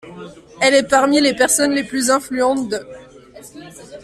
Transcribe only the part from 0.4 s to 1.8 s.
Elle est parmi les personnes